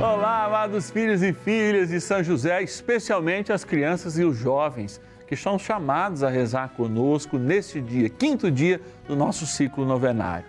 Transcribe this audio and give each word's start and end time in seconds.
Olá, 0.00 0.44
amados 0.44 0.92
filhos 0.92 1.24
e 1.24 1.32
filhas 1.32 1.88
de 1.88 2.00
São 2.00 2.22
José, 2.22 2.62
especialmente 2.62 3.52
as 3.52 3.64
crianças 3.64 4.16
e 4.16 4.22
os 4.22 4.36
jovens 4.36 5.00
que 5.26 5.34
são 5.34 5.58
chamados 5.58 6.22
a 6.22 6.28
rezar 6.28 6.68
conosco 6.76 7.36
neste 7.36 7.80
dia, 7.80 8.08
quinto 8.08 8.48
dia 8.48 8.80
do 9.08 9.16
nosso 9.16 9.44
ciclo 9.44 9.84
novenário. 9.84 10.44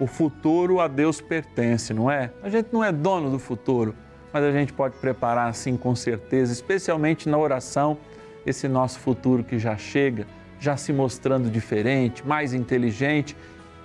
O 0.00 0.08
futuro 0.08 0.80
a 0.80 0.88
Deus 0.88 1.20
pertence, 1.20 1.94
não 1.94 2.10
é? 2.10 2.32
A 2.42 2.48
gente 2.48 2.70
não 2.72 2.82
é 2.82 2.90
dono 2.90 3.30
do 3.30 3.38
futuro, 3.38 3.94
mas 4.32 4.42
a 4.42 4.50
gente 4.50 4.72
pode 4.72 4.96
preparar 4.96 5.48
assim 5.48 5.76
com 5.76 5.94
certeza, 5.94 6.52
especialmente 6.52 7.28
na 7.28 7.38
oração, 7.38 7.96
esse 8.44 8.66
nosso 8.66 8.98
futuro 8.98 9.44
que 9.44 9.56
já 9.56 9.76
chega, 9.76 10.26
já 10.58 10.76
se 10.76 10.92
mostrando 10.92 11.48
diferente, 11.48 12.26
mais 12.26 12.52
inteligente 12.52 13.36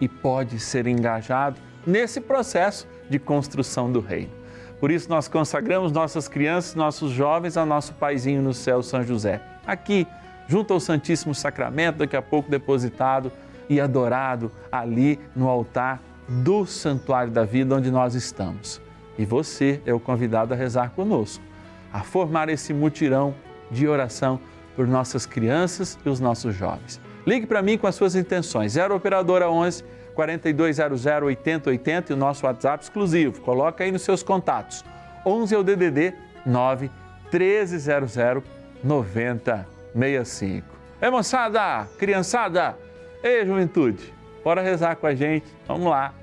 e 0.01 0.07
pode 0.07 0.57
ser 0.59 0.87
engajado 0.87 1.61
nesse 1.85 2.19
processo 2.19 2.87
de 3.07 3.19
construção 3.19 3.91
do 3.91 3.99
reino. 3.99 4.44
Por 4.85 4.91
isso, 4.91 5.09
nós 5.09 5.27
consagramos 5.27 5.91
nossas 5.91 6.27
crianças, 6.27 6.75
nossos 6.75 7.11
jovens 7.11 7.57
a 7.57 7.65
nosso 7.65 7.91
paizinho 7.95 8.39
no 8.39 8.53
céu, 8.53 8.83
São 8.83 9.01
José. 9.01 9.41
Aqui, 9.65 10.05
junto 10.47 10.75
ao 10.75 10.79
Santíssimo 10.79 11.33
Sacramento, 11.33 11.97
daqui 11.97 12.15
a 12.15 12.21
pouco 12.21 12.51
depositado 12.51 13.31
e 13.67 13.81
adorado 13.81 14.51
ali 14.71 15.19
no 15.35 15.49
altar 15.49 15.99
do 16.29 16.67
Santuário 16.67 17.31
da 17.31 17.43
Vida, 17.43 17.73
onde 17.73 17.89
nós 17.89 18.13
estamos. 18.13 18.79
E 19.17 19.25
você 19.25 19.81
é 19.87 19.91
o 19.91 19.99
convidado 19.99 20.53
a 20.53 20.55
rezar 20.55 20.91
conosco, 20.91 21.43
a 21.91 22.01
formar 22.01 22.47
esse 22.49 22.71
mutirão 22.71 23.33
de 23.71 23.87
oração 23.87 24.39
por 24.75 24.85
nossas 24.85 25.25
crianças 25.25 25.97
e 26.05 26.09
os 26.09 26.19
nossos 26.19 26.53
jovens. 26.53 27.01
Ligue 27.25 27.45
para 27.45 27.61
mim 27.61 27.77
com 27.77 27.87
as 27.87 27.95
suas 27.95 28.15
intenções. 28.15 28.73
0 28.73 28.95
Operadora 28.95 29.49
11 29.49 29.83
4200 30.13 31.05
8080 31.05 32.11
e 32.11 32.15
o 32.15 32.17
nosso 32.17 32.45
WhatsApp 32.45 32.83
exclusivo. 32.83 33.41
Coloca 33.41 33.83
aí 33.83 33.91
nos 33.91 34.03
seus 34.03 34.23
contatos. 34.23 34.83
11 35.25 35.55
é 35.55 35.57
o 35.57 35.63
DDD 35.63 36.13
9 36.45 36.89
1300 37.31 38.43
9065. 38.83 40.67
É 41.01 41.09
moçada, 41.09 41.87
criançada, 41.97 42.77
ei 43.23 43.45
juventude, 43.45 44.13
bora 44.43 44.61
rezar 44.61 44.95
com 44.95 45.07
a 45.07 45.15
gente. 45.15 45.45
Vamos 45.67 45.89
lá. 45.89 46.13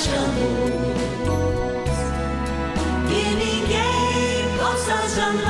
Nos 0.00 0.08
achamos. 0.08 0.70
Que 3.08 3.34
ninguém 3.34 4.56
possa 4.58 5.08
jamais 5.14 5.49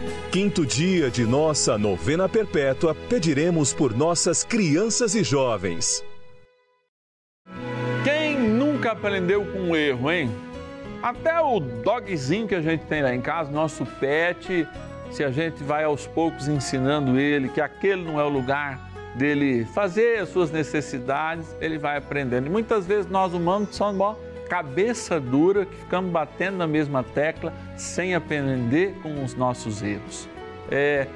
quinto 0.31 0.65
dia 0.65 1.11
de 1.11 1.25
nossa 1.25 1.77
novena 1.77 2.29
perpétua, 2.29 2.95
pediremos 2.95 3.73
por 3.73 3.93
nossas 3.93 4.45
crianças 4.45 5.13
e 5.13 5.25
jovens. 5.25 6.01
Quem 8.01 8.39
nunca 8.39 8.93
aprendeu 8.93 9.43
com 9.43 9.59
um 9.59 9.75
erro, 9.75 10.09
hein? 10.09 10.31
Até 11.03 11.37
o 11.41 11.59
dogzinho 11.59 12.47
que 12.47 12.55
a 12.55 12.61
gente 12.61 12.85
tem 12.85 13.03
lá 13.03 13.13
em 13.13 13.19
casa, 13.19 13.51
nosso 13.51 13.85
pet, 13.85 14.65
se 15.11 15.21
a 15.21 15.29
gente 15.29 15.61
vai 15.63 15.83
aos 15.83 16.07
poucos 16.07 16.47
ensinando 16.47 17.19
ele 17.19 17.49
que 17.49 17.59
aquele 17.59 18.01
não 18.01 18.17
é 18.17 18.23
o 18.23 18.29
lugar 18.29 18.79
dele 19.15 19.65
fazer 19.65 20.19
as 20.19 20.29
suas 20.29 20.49
necessidades, 20.49 21.45
ele 21.59 21.77
vai 21.77 21.97
aprendendo. 21.97 22.47
E 22.47 22.49
muitas 22.49 22.87
vezes 22.87 23.11
nós 23.11 23.33
humanos 23.33 23.75
somos 23.75 24.15
cabeça 24.51 25.17
dura 25.17 25.65
que 25.65 25.73
ficamos 25.77 26.11
batendo 26.11 26.57
na 26.57 26.67
mesma 26.67 27.01
tecla 27.03 27.53
sem 27.77 28.13
aprender 28.13 28.93
com 29.01 29.23
os 29.23 29.33
nossos 29.33 29.81
erros. 29.81 30.27
É, 30.69 31.07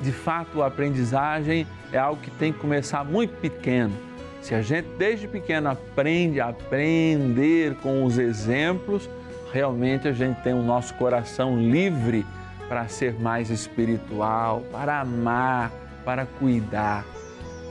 de 0.00 0.12
fato, 0.12 0.62
a 0.62 0.68
aprendizagem 0.68 1.66
é 1.90 1.98
algo 1.98 2.22
que 2.22 2.30
tem 2.30 2.52
que 2.52 2.60
começar 2.60 3.04
muito 3.04 3.34
pequeno. 3.40 3.92
Se 4.40 4.54
a 4.54 4.62
gente 4.62 4.86
desde 4.96 5.26
pequeno 5.26 5.70
aprende 5.70 6.40
a 6.40 6.50
aprender 6.50 7.74
com 7.82 8.04
os 8.04 8.16
exemplos, 8.16 9.10
realmente 9.52 10.06
a 10.06 10.12
gente 10.12 10.40
tem 10.42 10.54
o 10.54 10.62
nosso 10.62 10.94
coração 10.94 11.58
livre 11.58 12.24
para 12.68 12.86
ser 12.86 13.14
mais 13.14 13.50
espiritual, 13.50 14.62
para 14.70 15.00
amar, 15.00 15.72
para 16.04 16.26
cuidar 16.26 17.04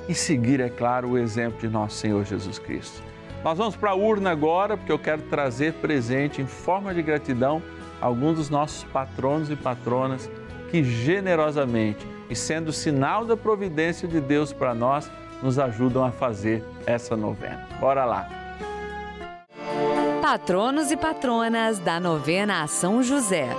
e 0.10 0.14
seguir, 0.14 0.60
é 0.60 0.68
claro, 0.68 1.12
o 1.12 1.18
exemplo 1.18 1.62
de 1.62 1.70
nosso 1.70 1.96
Senhor 1.96 2.26
Jesus 2.26 2.60
Cristo. 2.60 3.13
Nós 3.44 3.58
vamos 3.58 3.76
para 3.76 3.92
a 3.92 3.96
urna 3.96 4.32
agora, 4.32 4.78
porque 4.78 4.92
eu 4.92 5.00
quero 5.00 5.22
trazer 5.24 5.74
presente 5.74 6.42
em 6.42 6.48
forma 6.48 6.94
de 6.94 7.02
gratidão 7.02 7.62
alguns 8.00 8.38
dos 8.38 8.50
nossos 8.50 8.84
patronos 8.86 9.50
e 9.50 9.56
patronas 9.56 10.30
que 10.72 10.84
generosamente 10.84 12.08
e 12.30 12.36
sendo 12.36 12.72
sinal 12.72 13.26
da 13.26 13.36
providência 13.36 14.08
de 14.08 14.20
Deus 14.22 14.54
para 14.54 14.74
nós, 14.74 15.12
nos 15.42 15.60
ajudam 15.60 16.06
a 16.06 16.12
fazer 16.12 16.64
essa 16.86 17.18
novena. 17.18 17.68
Bora 17.80 18.06
lá. 18.06 18.30
Patronos 20.22 20.90
e 20.90 20.96
patronas 20.96 21.80
da 21.80 22.00
novena 22.00 22.64
a 22.64 22.68
São 22.68 23.04
José. 23.04 23.50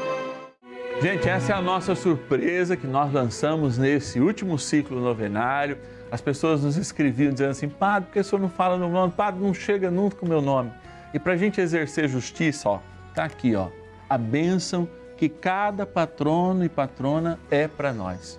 Gente, 1.00 1.28
essa 1.28 1.53
é 1.53 1.55
a 1.55 1.61
nossa 1.61 1.94
surpresa 1.94 2.77
que 2.77 2.87
nós 2.87 3.12
lançamos 3.12 3.77
nesse 3.77 4.19
último 4.19 4.59
ciclo 4.59 4.99
novenário. 4.99 5.79
As 6.14 6.20
pessoas 6.20 6.62
nos 6.62 6.76
escreviam 6.76 7.32
dizendo 7.32 7.50
assim: 7.50 7.69
Padre, 7.69 8.06
por 8.06 8.12
que 8.12 8.20
o 8.20 8.25
senhor 8.25 8.40
não 8.40 8.49
fala 8.49 8.78
no 8.78 8.88
nome? 8.88 9.12
Padre, 9.12 9.43
não 9.43 9.52
chega 9.52 9.90
nunca 9.90 10.19
com 10.19 10.26
o 10.26 10.28
meu 10.28 10.40
nome. 10.40 10.70
E 11.12 11.19
para 11.19 11.32
a 11.32 11.37
gente 11.37 11.61
exercer 11.61 12.08
justiça, 12.08 12.69
ó, 12.69 12.78
tá 13.12 13.25
aqui, 13.25 13.56
ó, 13.56 13.66
a 14.08 14.16
bênção 14.16 14.88
que 15.16 15.28
cada 15.28 15.84
patrono 15.84 16.64
e 16.64 16.69
patrona 16.69 17.37
é 17.50 17.66
para 17.66 17.93
nós. 17.93 18.38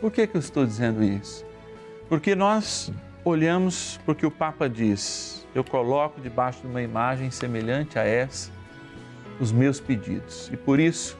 Por 0.00 0.10
que, 0.10 0.26
que 0.26 0.36
eu 0.36 0.40
estou 0.40 0.66
dizendo 0.66 1.04
isso? 1.04 1.46
Porque 2.08 2.34
nós 2.34 2.90
olhamos 3.24 4.00
porque 4.04 4.26
o 4.26 4.30
Papa 4.30 4.68
diz: 4.68 5.46
eu 5.54 5.62
coloco 5.62 6.20
debaixo 6.20 6.62
de 6.62 6.66
uma 6.66 6.82
imagem 6.82 7.30
semelhante 7.30 7.96
a 7.96 8.02
essa 8.02 8.50
os 9.38 9.52
meus 9.52 9.78
pedidos. 9.78 10.50
E 10.52 10.56
por 10.56 10.80
isso, 10.80 11.16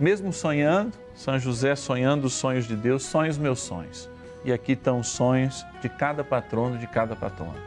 mesmo 0.00 0.32
sonhando, 0.32 0.98
São 1.14 1.38
José 1.38 1.76
sonhando 1.76 2.24
os 2.24 2.32
sonhos 2.32 2.66
de 2.66 2.74
Deus, 2.74 3.04
sonha 3.04 3.30
os 3.30 3.38
meus 3.38 3.60
sonhos. 3.60 4.10
E 4.44 4.52
aqui 4.52 4.72
estão 4.72 5.00
os 5.00 5.08
sonhos 5.08 5.64
de 5.80 5.88
cada 5.88 6.24
patrono, 6.24 6.78
de 6.78 6.86
cada 6.86 7.14
patrona. 7.14 7.58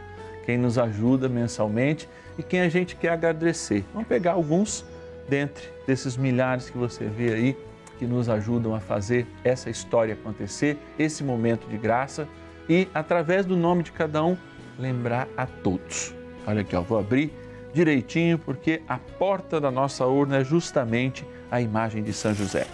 Quem 0.45 0.57
nos 0.57 0.77
ajuda 0.77 1.27
mensalmente 1.27 2.07
e 2.37 2.43
quem 2.43 2.61
a 2.61 2.69
gente 2.69 2.95
quer 2.95 3.09
agradecer. 3.09 3.83
Vamos 3.93 4.07
pegar 4.07 4.33
alguns 4.33 4.85
dentre 5.27 5.69
desses 5.87 6.17
milhares 6.17 6.69
que 6.69 6.77
você 6.77 7.05
vê 7.05 7.33
aí 7.33 7.57
que 7.97 8.05
nos 8.05 8.29
ajudam 8.29 8.75
a 8.75 8.79
fazer 8.79 9.25
essa 9.43 9.69
história 9.69 10.13
acontecer, 10.13 10.77
esse 10.99 11.23
momento 11.23 11.67
de 11.67 11.77
graça 11.77 12.27
e, 12.67 12.87
através 12.93 13.45
do 13.45 13.55
nome 13.55 13.83
de 13.83 13.91
cada 13.91 14.23
um, 14.23 14.37
lembrar 14.77 15.27
a 15.37 15.45
todos. 15.45 16.13
Olha 16.45 16.61
aqui, 16.61 16.75
ó, 16.75 16.81
vou 16.81 16.99
abrir 16.99 17.31
direitinho 17.73 18.37
porque 18.37 18.81
a 18.87 18.97
porta 18.97 19.59
da 19.59 19.71
nossa 19.71 20.05
urna 20.05 20.37
é 20.37 20.43
justamente 20.43 21.25
a 21.49 21.61
imagem 21.61 22.03
de 22.03 22.13
São 22.13 22.33
José. 22.33 22.67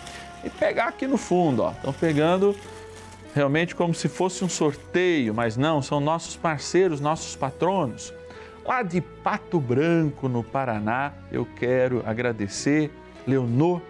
E 0.44 0.50
pegar 0.50 0.88
aqui 0.88 1.06
no 1.06 1.18
fundo, 1.18 1.64
ó, 1.64 1.72
estão 1.72 1.94
pegando 1.94 2.56
realmente 3.34 3.76
como 3.76 3.94
se 3.94 4.08
fosse 4.08 4.44
um 4.44 4.50
sorteio, 4.50 5.34
mas 5.34 5.58
não, 5.58 5.82
são 5.82 6.00
nossos 6.00 6.36
parceiros, 6.36 7.00
nossos 7.00 7.36
patronos. 7.36 8.14
Lá 8.66 8.84
de 8.84 9.02
Pato 9.02 9.60
Branco, 9.60 10.28
no 10.28 10.44
Paraná, 10.44 11.14
eu 11.32 11.46
quero 11.46 12.04
agradecer 12.06 12.92
Leonor 13.26 13.82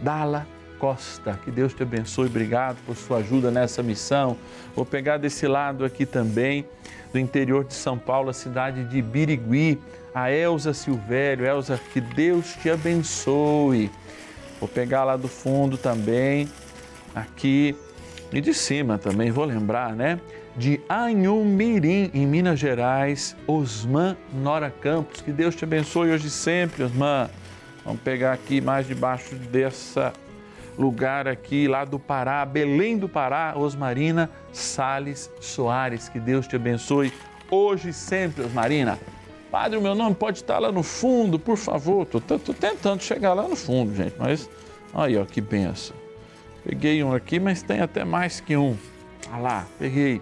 Dalla 0.00 0.46
Costa. 0.78 1.38
Que 1.44 1.50
Deus 1.50 1.74
te 1.74 1.82
abençoe, 1.82 2.26
obrigado 2.26 2.76
por 2.86 2.96
sua 2.96 3.18
ajuda 3.18 3.50
nessa 3.50 3.82
missão. 3.82 4.36
Vou 4.76 4.84
pegar 4.84 5.18
desse 5.18 5.46
lado 5.46 5.84
aqui 5.84 6.06
também, 6.06 6.66
do 7.12 7.18
interior 7.18 7.64
de 7.64 7.74
São 7.74 7.98
Paulo, 7.98 8.30
a 8.30 8.32
cidade 8.32 8.84
de 8.84 9.02
Birigui, 9.02 9.80
a 10.14 10.30
Elza 10.30 10.72
Silvério. 10.72 11.44
Elza, 11.44 11.80
que 11.92 12.00
Deus 12.00 12.54
te 12.54 12.70
abençoe. 12.70 13.90
Vou 14.60 14.68
pegar 14.68 15.02
lá 15.02 15.16
do 15.16 15.26
fundo 15.26 15.76
também, 15.76 16.48
aqui 17.12 17.76
e 18.32 18.40
de 18.40 18.54
cima 18.54 18.98
também, 18.98 19.30
vou 19.30 19.44
lembrar, 19.44 19.94
né? 19.94 20.18
De 20.56 20.80
Anhumirim, 20.88 22.10
em 22.14 22.26
Minas 22.26 22.58
Gerais, 22.58 23.36
Osman 23.46 24.16
Nora 24.32 24.70
Campos. 24.70 25.20
Que 25.20 25.32
Deus 25.32 25.54
te 25.54 25.64
abençoe 25.64 26.10
hoje 26.10 26.28
e 26.28 26.30
sempre, 26.30 26.82
Osman. 26.82 27.28
Vamos 27.84 28.00
pegar 28.00 28.32
aqui 28.32 28.60
mais 28.60 28.86
debaixo 28.86 29.34
dessa 29.34 30.12
lugar 30.78 31.28
aqui, 31.28 31.68
lá 31.68 31.84
do 31.84 31.98
Pará, 31.98 32.44
Belém 32.46 32.96
do 32.96 33.08
Pará, 33.08 33.54
Osmarina 33.56 34.30
Sales 34.52 35.30
Soares. 35.40 36.08
Que 36.08 36.18
Deus 36.18 36.46
te 36.46 36.56
abençoe 36.56 37.12
hoje 37.50 37.90
e 37.90 37.92
sempre, 37.92 38.44
Osmarina. 38.44 38.98
Padre, 39.50 39.78
o 39.78 39.82
meu 39.82 39.94
nome 39.94 40.14
pode 40.14 40.38
estar 40.38 40.58
lá 40.58 40.72
no 40.72 40.82
fundo, 40.82 41.38
por 41.38 41.58
favor. 41.58 42.04
Estou 42.04 42.54
tentando 42.54 43.02
chegar 43.02 43.34
lá 43.34 43.46
no 43.46 43.56
fundo, 43.56 43.94
gente, 43.94 44.14
mas 44.18 44.48
aí, 44.94 45.18
ó, 45.18 45.24
que 45.26 45.42
benção. 45.42 46.01
Peguei 46.64 47.02
um 47.02 47.12
aqui, 47.12 47.40
mas 47.40 47.62
tem 47.62 47.80
até 47.80 48.04
mais 48.04 48.40
que 48.40 48.56
um. 48.56 48.76
Ah 49.30 49.38
lá, 49.38 49.66
peguei. 49.78 50.20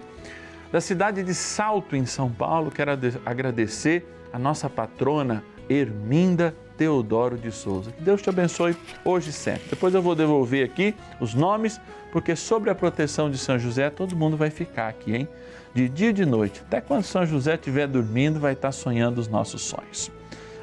Da 0.72 0.80
cidade 0.80 1.22
de 1.22 1.34
Salto, 1.34 1.96
em 1.96 2.06
São 2.06 2.30
Paulo, 2.30 2.70
quero 2.70 2.92
agradecer 3.26 4.06
a 4.32 4.38
nossa 4.38 4.70
patrona 4.70 5.42
Erminda 5.68 6.54
Teodoro 6.76 7.36
de 7.36 7.50
Souza. 7.50 7.92
Que 7.92 8.02
Deus 8.02 8.22
te 8.22 8.30
abençoe 8.30 8.76
hoje 9.04 9.30
e 9.30 9.32
sempre. 9.32 9.68
Depois 9.68 9.94
eu 9.94 10.00
vou 10.00 10.14
devolver 10.14 10.64
aqui 10.64 10.94
os 11.20 11.34
nomes, 11.34 11.80
porque 12.10 12.34
sobre 12.34 12.70
a 12.70 12.74
proteção 12.74 13.30
de 13.30 13.36
São 13.36 13.58
José 13.58 13.90
todo 13.90 14.16
mundo 14.16 14.36
vai 14.36 14.48
ficar 14.48 14.88
aqui, 14.88 15.14
hein? 15.14 15.28
De 15.74 15.88
dia 15.88 16.10
e 16.10 16.12
de 16.12 16.24
noite. 16.24 16.62
Até 16.66 16.80
quando 16.80 17.04
São 17.04 17.26
José 17.26 17.54
estiver 17.54 17.86
dormindo, 17.86 18.40
vai 18.40 18.54
estar 18.54 18.72
sonhando 18.72 19.18
os 19.18 19.28
nossos 19.28 19.62
sonhos. 19.62 20.10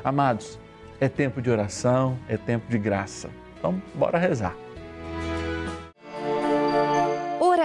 Amados, 0.04 0.60
é 1.00 1.08
tempo 1.08 1.42
de 1.42 1.50
oração, 1.50 2.18
é 2.28 2.36
tempo 2.36 2.70
de 2.70 2.78
graça. 2.78 3.30
Então, 3.58 3.82
bora 3.94 4.18
rezar. 4.18 4.56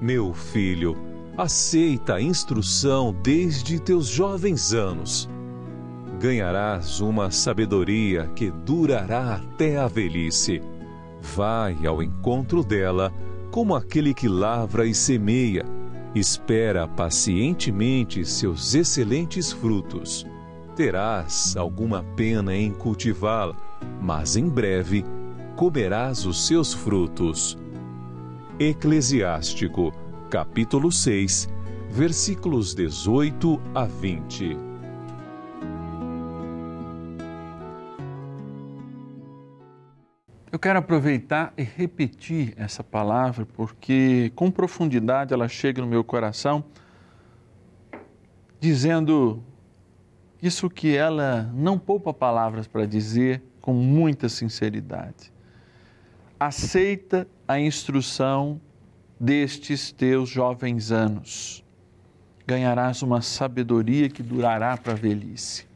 Meu 0.00 0.34
filho, 0.34 0.94
aceita 1.38 2.16
a 2.16 2.20
instrução 2.20 3.16
desde 3.22 3.80
teus 3.80 4.06
jovens 4.06 4.74
anos. 4.74 5.28
Ganharás 6.20 7.00
uma 7.00 7.30
sabedoria 7.30 8.26
que 8.34 8.50
durará 8.50 9.36
até 9.36 9.78
a 9.78 9.88
velhice. 9.88 10.60
Vai 11.34 11.86
ao 11.86 12.02
encontro 12.02 12.62
dela 12.62 13.10
como 13.50 13.74
aquele 13.74 14.12
que 14.12 14.28
lavra 14.28 14.86
e 14.86 14.94
semeia 14.94 15.64
espera 16.14 16.86
pacientemente 16.86 18.24
seus 18.24 18.74
excelentes 18.74 19.52
frutos. 19.52 20.26
Terás 20.74 21.56
alguma 21.56 22.02
pena 22.16 22.54
em 22.54 22.70
cultivá-la, 22.70 23.56
mas 24.00 24.36
em 24.36 24.48
breve 24.48 25.04
comerás 25.56 26.26
os 26.26 26.46
seus 26.46 26.74
frutos. 26.74 27.56
Eclesiástico, 28.58 29.92
capítulo 30.30 30.90
6, 30.90 31.46
versículos 31.90 32.74
18 32.74 33.60
a 33.74 33.84
20. 33.84 34.56
Eu 40.50 40.58
quero 40.58 40.78
aproveitar 40.78 41.52
e 41.54 41.62
repetir 41.62 42.54
essa 42.56 42.82
palavra 42.82 43.44
porque, 43.44 44.32
com 44.34 44.50
profundidade, 44.50 45.34
ela 45.34 45.48
chega 45.48 45.82
no 45.82 45.86
meu 45.86 46.02
coração, 46.02 46.64
dizendo 48.58 49.44
isso 50.40 50.70
que 50.70 50.96
ela 50.96 51.52
não 51.52 51.78
poupa 51.78 52.14
palavras 52.14 52.66
para 52.66 52.86
dizer 52.86 53.42
com 53.60 53.74
muita 53.74 54.30
sinceridade. 54.30 55.30
Aceita 56.40 57.28
a 57.48 57.60
instrução 57.60 58.60
destes 59.20 59.92
teus 59.92 60.28
jovens 60.28 60.90
anos. 60.90 61.64
Ganharás 62.46 63.02
uma 63.02 63.22
sabedoria 63.22 64.08
que 64.08 64.22
durará 64.22 64.76
para 64.76 64.92
a 64.92 64.96
velhice. 64.96 65.66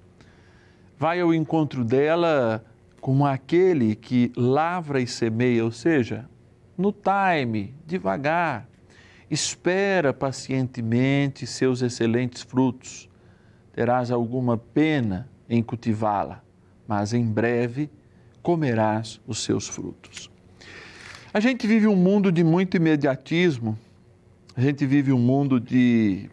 Vai 0.99 1.21
ao 1.21 1.33
encontro 1.33 1.85
dela 1.85 2.65
como 3.01 3.25
aquele 3.25 3.95
que 3.95 4.33
lavra 4.37 5.01
e 5.01 5.07
semeia, 5.07 5.65
ou 5.65 5.71
seja, 5.71 6.29
no 6.77 6.93
time, 6.93 7.75
devagar, 7.87 8.69
espera 9.31 10.13
pacientemente 10.13 11.47
seus 11.47 11.83
excelentes 11.83 12.43
frutos. 12.43 13.09
Terás 13.73 14.11
alguma 14.11 14.59
pena 14.59 15.29
em 15.49 15.63
cultivá-la, 15.63 16.43
mas 16.87 17.15
em 17.15 17.25
breve 17.25 17.89
comerás 18.43 19.21
os 19.27 19.43
seus 19.43 19.69
frutos. 19.69 20.31
A 21.33 21.39
gente 21.39 21.65
vive 21.65 21.87
um 21.87 21.95
mundo 21.95 22.33
de 22.33 22.43
muito 22.43 22.77
imediatismo, 22.77 23.79
a 24.57 24.61
gente 24.61 24.85
vive 24.85 25.13
um 25.13 25.19
mundo 25.19 25.61
de 25.61 26.29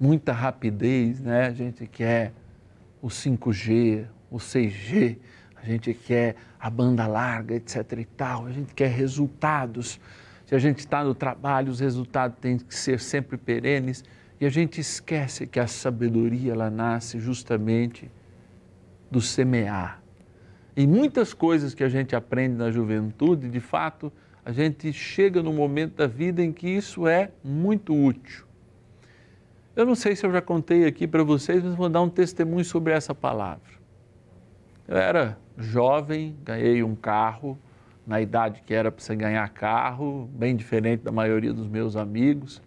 muita 0.00 0.32
rapidez, 0.32 1.20
né? 1.20 1.46
A 1.46 1.52
gente 1.52 1.86
quer 1.86 2.32
o 3.00 3.06
5G, 3.06 4.04
o 4.32 4.38
6G, 4.38 5.18
a 5.54 5.64
gente 5.64 5.94
quer 5.94 6.34
a 6.58 6.68
banda 6.68 7.06
larga, 7.06 7.54
etc 7.54 7.92
e 7.96 8.04
tal, 8.04 8.46
a 8.46 8.50
gente 8.50 8.74
quer 8.74 8.88
resultados. 8.88 10.00
Se 10.44 10.52
a 10.52 10.58
gente 10.58 10.80
está 10.80 11.04
no 11.04 11.14
trabalho, 11.14 11.70
os 11.70 11.78
resultados 11.78 12.36
têm 12.40 12.58
que 12.58 12.74
ser 12.74 12.98
sempre 12.98 13.36
perenes 13.36 14.02
e 14.40 14.44
a 14.44 14.50
gente 14.50 14.80
esquece 14.80 15.46
que 15.46 15.60
a 15.60 15.68
sabedoria 15.68 16.52
ela 16.52 16.68
nasce 16.68 17.20
justamente 17.20 18.10
do 19.08 19.20
semear. 19.20 20.02
E 20.76 20.86
muitas 20.86 21.32
coisas 21.32 21.74
que 21.74 21.82
a 21.82 21.88
gente 21.88 22.14
aprende 22.14 22.54
na 22.54 22.70
juventude, 22.70 23.48
de 23.48 23.60
fato, 23.60 24.12
a 24.44 24.52
gente 24.52 24.92
chega 24.92 25.42
no 25.42 25.52
momento 25.52 25.94
da 25.94 26.06
vida 26.06 26.42
em 26.42 26.52
que 26.52 26.68
isso 26.68 27.08
é 27.08 27.30
muito 27.42 27.94
útil. 27.94 28.44
Eu 29.74 29.86
não 29.86 29.94
sei 29.94 30.14
se 30.14 30.24
eu 30.24 30.32
já 30.32 30.40
contei 30.40 30.84
aqui 30.84 31.06
para 31.06 31.22
vocês, 31.22 31.62
mas 31.62 31.74
vou 31.74 31.88
dar 31.88 32.02
um 32.02 32.08
testemunho 32.08 32.64
sobre 32.64 32.92
essa 32.92 33.14
palavra. 33.14 33.74
Eu 34.86 34.96
era 34.96 35.38
jovem, 35.58 36.36
ganhei 36.44 36.82
um 36.82 36.94
carro, 36.94 37.58
na 38.06 38.20
idade 38.20 38.62
que 38.64 38.72
era 38.72 38.92
para 38.92 39.02
você 39.02 39.16
ganhar 39.16 39.48
carro, 39.48 40.30
bem 40.32 40.54
diferente 40.54 41.02
da 41.02 41.10
maioria 41.10 41.52
dos 41.52 41.66
meus 41.66 41.96
amigos. 41.96 42.62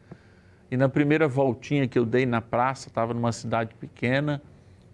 E 0.69 0.75
na 0.75 0.89
primeira 0.89 1.27
voltinha 1.27 1.87
que 1.87 1.97
eu 1.97 2.05
dei 2.05 2.25
na 2.25 2.41
praça, 2.41 2.89
estava 2.89 3.13
numa 3.13 3.31
cidade 3.31 3.73
pequena, 3.75 4.41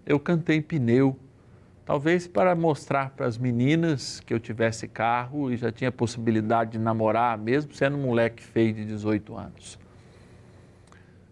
eu 0.05 0.19
cantei 0.19 0.61
pneu. 0.61 1.17
Talvez 1.85 2.27
para 2.27 2.55
mostrar 2.55 3.11
para 3.11 3.27
as 3.27 3.37
meninas 3.37 4.19
que 4.19 4.33
eu 4.33 4.39
tivesse 4.39 4.87
carro 4.87 5.51
e 5.51 5.55
já 5.55 5.71
tinha 5.71 5.91
possibilidade 5.91 6.71
de 6.71 6.79
namorar, 6.79 7.37
mesmo 7.37 7.73
sendo 7.75 7.95
um 7.95 8.01
moleque 8.01 8.41
feio 8.41 8.73
de 8.73 8.85
18 8.85 9.37
anos. 9.37 9.77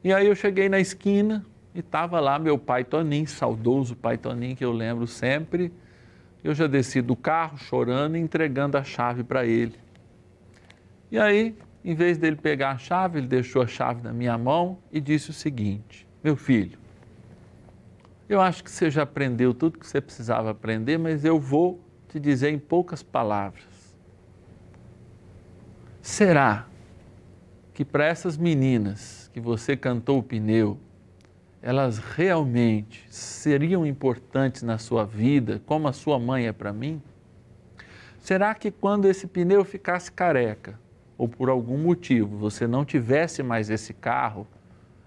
E 0.04 0.14
aí 0.14 0.28
eu 0.28 0.36
cheguei 0.36 0.70
na 0.70 0.80
esquina 0.80 1.44
e 1.74 1.80
estava 1.80 2.20
lá 2.20 2.38
meu 2.38 2.60
pai 2.60 2.84
Toninho, 2.84 3.28
saudoso 3.28 3.96
pai 3.96 4.16
Toninho, 4.16 4.56
que 4.56 4.64
eu 4.64 4.72
lembro 4.72 5.08
sempre, 5.08 5.74
eu 6.44 6.54
já 6.54 6.68
desci 6.68 7.02
do 7.02 7.16
carro 7.16 7.58
chorando 7.58 8.16
e 8.16 8.20
entregando 8.20 8.78
a 8.78 8.84
chave 8.84 9.24
para 9.24 9.46
ele. 9.48 9.74
E 11.10 11.18
aí, 11.18 11.56
em 11.84 11.96
vez 11.96 12.18
dele 12.20 12.36
pegar 12.36 12.72
a 12.72 12.78
chave, 12.78 13.18
ele 13.18 13.28
deixou 13.28 13.64
a 13.64 13.68
chave 13.68 14.04
na 14.04 14.14
minha 14.14 14.38
mão 14.38 14.78
e 14.92 15.02
disse 15.02 15.32
o 15.32 15.34
seguinte: 15.34 16.08
Meu 16.24 16.36
filho, 16.36 16.78
eu 18.34 18.42
acho 18.42 18.64
que 18.64 18.72
você 18.72 18.90
já 18.90 19.04
aprendeu 19.04 19.54
tudo 19.54 19.78
que 19.78 19.88
você 19.88 20.02
precisava 20.02 20.52
aprender, 20.52 20.98
mas 20.98 21.24
eu 21.24 21.40
vou 21.40 21.80
te 22.10 22.20
dizer 22.20 22.50
em 22.50 22.60
poucas 22.60 23.04
palavras. 23.04 23.64
Será 26.02 26.68
que 27.74 27.86
para 27.86 28.06
essas 28.06 28.38
meninas 28.38 29.30
que 29.34 29.40
você 29.40 29.76
cantou 29.76 30.20
o 30.20 30.24
pneu, 30.24 30.78
elas 31.62 31.98
realmente 31.98 33.06
seriam 33.10 33.86
importantes 33.86 34.64
na 34.64 34.78
sua 34.78 35.06
vida, 35.06 35.62
como 35.66 35.88
a 35.88 35.94
sua 35.94 36.20
mãe 36.20 36.48
é 36.48 36.52
para 36.52 36.74
mim? 36.74 37.02
Será 38.20 38.54
que 38.54 38.70
quando 38.70 39.06
esse 39.06 39.28
pneu 39.28 39.64
ficasse 39.64 40.12
careca, 40.12 40.80
ou 41.18 41.28
por 41.28 41.50
algum 41.50 41.78
motivo 41.78 42.38
você 42.38 42.68
não 42.68 42.84
tivesse 42.84 43.42
mais 43.42 43.70
esse 43.70 43.94
carro, 43.94 44.48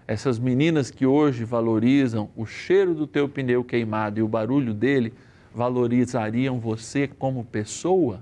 essas 0.07 0.39
meninas 0.39 0.89
que 0.89 1.05
hoje 1.05 1.43
valorizam 1.43 2.29
o 2.35 2.45
cheiro 2.45 2.95
do 2.95 3.05
teu 3.05 3.27
pneu 3.27 3.63
queimado 3.63 4.19
e 4.19 4.23
o 4.23 4.27
barulho 4.27 4.73
dele, 4.73 5.13
valorizariam 5.53 6.59
você 6.59 7.07
como 7.07 7.43
pessoa? 7.43 8.21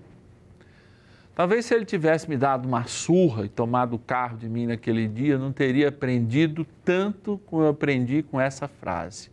Talvez 1.36 1.66
se 1.66 1.76
ele 1.76 1.86
tivesse 1.86 2.30
me 2.30 2.38
dado 2.38 2.66
uma 2.66 2.86
surra 2.86 3.46
e 3.46 3.50
tomado 3.50 3.98
o 3.98 4.00
carro 4.00 4.38
de 4.38 4.48
mim 4.50 4.66
naquele 4.66 5.06
dia, 5.08 5.38
não 5.38 5.52
teria 5.52 5.90
aprendido 5.90 6.66
tanto 6.84 7.40
como 7.46 7.64
eu 7.64 7.68
aprendi 7.68 8.24
com 8.24 8.40
essa 8.40 8.68
frase. 8.68 9.30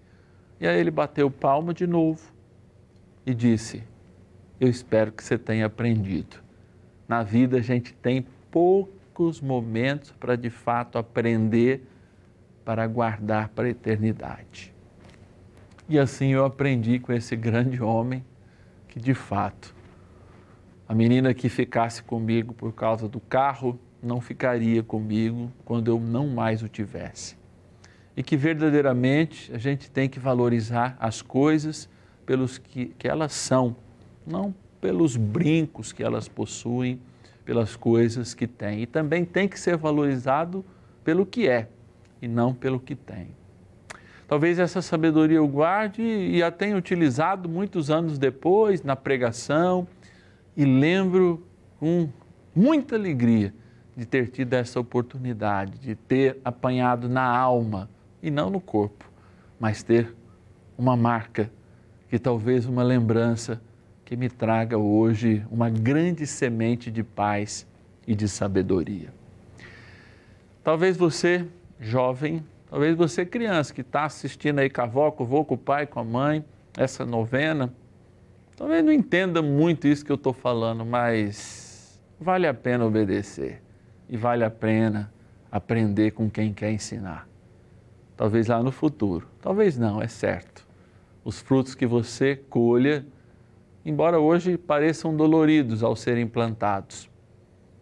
E 0.60 0.66
aí 0.66 0.78
ele 0.78 0.90
bateu 0.90 1.30
palma 1.30 1.72
de 1.72 1.86
novo 1.86 2.20
e 3.24 3.32
disse: 3.32 3.84
Eu 4.60 4.68
espero 4.68 5.12
que 5.12 5.22
você 5.22 5.38
tenha 5.38 5.66
aprendido. 5.66 6.36
Na 7.08 7.22
vida 7.22 7.58
a 7.58 7.62
gente 7.62 7.94
tem 7.94 8.26
poucos 8.50 9.40
momentos 9.40 10.10
para 10.10 10.34
de 10.34 10.50
fato 10.50 10.98
aprender, 10.98 11.82
para 12.64 12.86
guardar 12.86 13.48
para 13.48 13.66
a 13.66 13.70
eternidade. 13.70 14.72
E 15.88 15.98
assim 15.98 16.28
eu 16.28 16.44
aprendi 16.44 16.98
com 16.98 17.12
esse 17.12 17.36
grande 17.36 17.82
homem 17.82 18.24
que 18.88 19.00
de 19.00 19.14
fato 19.14 19.74
a 20.88 20.94
menina 20.94 21.32
que 21.32 21.48
ficasse 21.48 22.02
comigo 22.02 22.52
por 22.52 22.72
causa 22.72 23.08
do 23.08 23.18
carro 23.18 23.78
não 24.02 24.20
ficaria 24.20 24.82
comigo 24.82 25.50
quando 25.64 25.88
eu 25.88 25.98
não 25.98 26.28
mais 26.28 26.62
o 26.62 26.68
tivesse. 26.68 27.36
E 28.16 28.22
que 28.22 28.36
verdadeiramente 28.36 29.50
a 29.54 29.58
gente 29.58 29.90
tem 29.90 30.08
que 30.08 30.18
valorizar 30.18 30.96
as 31.00 31.22
coisas 31.22 31.88
pelos 32.26 32.58
que, 32.58 32.86
que 32.98 33.08
elas 33.08 33.32
são, 33.32 33.76
não 34.26 34.54
pelos 34.80 35.16
brincos 35.16 35.92
que 35.92 36.02
elas 36.02 36.28
possuem, 36.28 37.00
pelas 37.44 37.76
coisas 37.76 38.34
que 38.34 38.46
têm. 38.46 38.82
E 38.82 38.86
também 38.86 39.24
tem 39.24 39.48
que 39.48 39.58
ser 39.58 39.76
valorizado 39.76 40.64
pelo 41.04 41.24
que 41.24 41.48
é 41.48 41.68
e 42.22 42.28
não 42.28 42.54
pelo 42.54 42.80
que 42.80 42.94
tem. 42.94 43.28
Talvez 44.28 44.58
essa 44.58 44.80
sabedoria 44.80 45.36
eu 45.36 45.48
guarde 45.48 46.00
e 46.00 46.42
a 46.42 46.50
tenha 46.50 46.76
utilizado 46.76 47.48
muitos 47.48 47.90
anos 47.90 48.16
depois 48.16 48.82
na 48.82 48.96
pregação 48.96 49.86
e 50.56 50.64
lembro 50.64 51.46
com 51.78 52.08
muita 52.54 52.94
alegria 52.94 53.52
de 53.94 54.06
ter 54.06 54.28
tido 54.28 54.54
essa 54.54 54.80
oportunidade, 54.80 55.78
de 55.78 55.94
ter 55.94 56.38
apanhado 56.44 57.08
na 57.08 57.24
alma 57.24 57.90
e 58.22 58.30
não 58.30 58.48
no 58.48 58.60
corpo, 58.60 59.10
mas 59.60 59.82
ter 59.82 60.14
uma 60.78 60.96
marca 60.96 61.50
que 62.08 62.18
talvez 62.18 62.64
uma 62.64 62.82
lembrança 62.82 63.60
que 64.04 64.16
me 64.16 64.28
traga 64.28 64.78
hoje 64.78 65.44
uma 65.50 65.68
grande 65.68 66.26
semente 66.26 66.90
de 66.90 67.02
paz 67.02 67.66
e 68.06 68.14
de 68.14 68.28
sabedoria. 68.28 69.12
Talvez 70.64 70.96
você, 70.96 71.46
jovem, 71.82 72.42
talvez 72.70 72.96
você, 72.96 73.26
criança, 73.26 73.74
que 73.74 73.82
está 73.82 74.04
assistindo 74.04 74.60
aí 74.60 74.70
com 74.70 74.80
a 74.80 74.84
avó, 74.84 75.10
com 75.10 75.24
o 75.24 75.44
com 75.44 75.54
o 75.54 75.58
pai, 75.58 75.86
com 75.86 76.00
a 76.00 76.04
mãe, 76.04 76.44
essa 76.78 77.04
novena, 77.04 77.70
Talvez 78.56 78.84
não 78.84 78.92
entenda 78.92 79.40
muito 79.40 79.88
isso 79.88 80.04
que 80.04 80.12
eu 80.12 80.16
estou 80.16 80.32
falando, 80.32 80.84
mas 80.84 82.00
vale 82.20 82.46
a 82.46 82.54
pena 82.54 82.84
obedecer 82.84 83.62
e 84.08 84.16
vale 84.16 84.44
a 84.44 84.50
pena 84.50 85.12
aprender 85.50 86.12
com 86.12 86.30
quem 86.30 86.52
quer 86.52 86.70
ensinar. 86.70 87.28
Talvez 88.16 88.48
lá 88.48 88.62
no 88.62 88.70
futuro, 88.70 89.26
talvez 89.40 89.78
não, 89.78 90.02
é 90.02 90.06
certo. 90.06 90.66
Os 91.24 91.40
frutos 91.40 91.74
que 91.74 91.86
você 91.86 92.36
colha, 92.36 93.06
embora 93.84 94.20
hoje 94.20 94.58
pareçam 94.58 95.16
doloridos 95.16 95.82
ao 95.82 95.96
serem 95.96 96.26
plantados, 96.26 97.10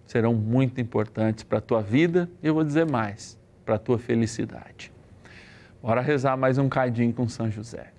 serão 0.07 0.35
muito 0.35 0.81
importantes 0.81 1.43
para 1.43 1.59
a 1.59 1.61
tua 1.61 1.83
vida 1.83 2.31
e 2.43 2.47
eu 2.47 2.55
vou 2.55 2.65
dizer 2.65 2.87
mais, 2.87 3.39
para 3.71 3.77
a 3.77 3.79
tua 3.79 4.01
felicidade. 4.01 4.93
Bora 5.81 6.01
rezar 6.01 6.37
mais 6.37 6.59
um 6.59 6.69
cadinho 6.69 7.13
com 7.13 7.29
São 7.29 7.49
José. 7.49 7.93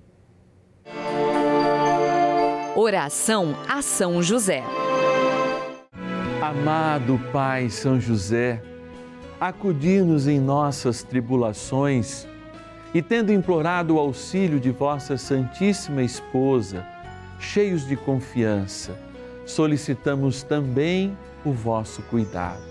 Oração 2.76 3.56
a 3.70 3.82
São 3.82 4.22
José. 4.22 4.64
Amado 6.42 7.18
Pai 7.32 7.70
São 7.70 8.02
José, 8.02 8.62
acudir-nos 9.40 10.28
em 10.28 10.42
nossas 10.42 11.04
tribulações 11.04 12.28
e, 12.94 13.02
tendo 13.02 13.32
implorado 13.32 13.96
o 13.96 14.00
auxílio 14.00 14.60
de 14.60 14.72
vossa 14.72 15.16
Santíssima 15.16 16.04
Esposa, 16.04 16.86
cheios 17.40 17.88
de 17.88 17.96
confiança, 17.96 19.00
solicitamos 19.46 20.44
também 20.44 21.18
o 21.46 21.54
vosso 21.54 22.02
cuidado. 22.04 22.71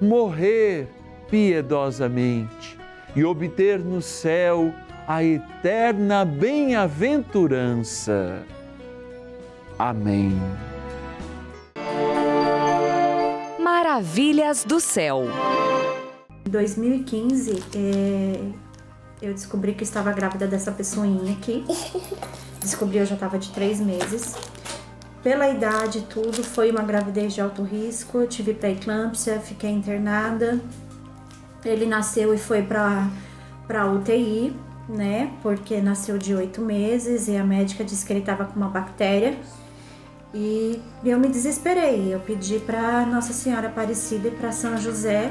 morrer 0.00 0.88
piedosamente 1.28 2.78
e 3.14 3.22
obter 3.24 3.78
no 3.78 4.00
céu 4.00 4.72
a 5.06 5.22
eterna 5.22 6.24
bem-aventurança. 6.24 8.42
Amém. 9.78 10.32
Maravilhas 13.58 14.64
do 14.64 14.80
céu. 14.80 15.24
Em 16.46 16.50
2015, 16.50 17.62
é, 17.74 18.40
eu 19.20 19.34
descobri 19.34 19.74
que 19.74 19.82
estava 19.82 20.10
grávida 20.12 20.46
dessa 20.46 20.72
pessoinha 20.72 21.32
aqui. 21.32 21.66
Descobri 22.60 22.98
eu 22.98 23.06
já 23.06 23.14
estava 23.14 23.38
de 23.38 23.50
três 23.50 23.80
meses. 23.80 24.34
Pela 25.22 25.48
idade 25.48 25.98
e 25.98 26.02
tudo, 26.02 26.42
foi 26.42 26.70
uma 26.70 26.82
gravidez 26.82 27.34
de 27.34 27.40
alto 27.40 27.62
risco. 27.62 28.18
Eu 28.18 28.26
tive 28.26 28.54
pré-eclâmpsia, 28.54 29.38
fiquei 29.38 29.70
internada. 29.70 30.58
Ele 31.64 31.84
nasceu 31.86 32.32
e 32.34 32.38
foi 32.38 32.62
para 32.62 33.08
para 33.66 33.86
UTI, 33.86 34.52
né? 34.88 35.30
Porque 35.42 35.80
nasceu 35.80 36.18
de 36.18 36.34
oito 36.34 36.60
meses 36.60 37.28
e 37.28 37.36
a 37.36 37.44
médica 37.44 37.84
disse 37.84 38.04
que 38.04 38.12
ele 38.12 38.18
estava 38.20 38.44
com 38.44 38.56
uma 38.56 38.68
bactéria 38.68 39.38
e 40.34 40.80
eu 41.04 41.18
me 41.18 41.28
desesperei. 41.28 42.12
Eu 42.12 42.20
pedi 42.20 42.58
para 42.58 43.06
Nossa 43.06 43.32
Senhora 43.32 43.68
Aparecida 43.68 44.28
e 44.28 44.30
para 44.30 44.50
São 44.50 44.76
José 44.76 45.30